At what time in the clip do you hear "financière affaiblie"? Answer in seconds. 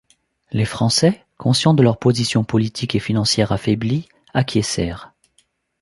2.99-4.09